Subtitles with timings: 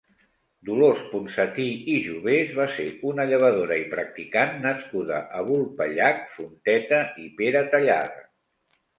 [0.67, 1.65] Dolors Ponsatí
[1.95, 8.25] i Jovés va ser una llevadora i practicant nascuda a Vulpellac, Fonteta i Peratallada.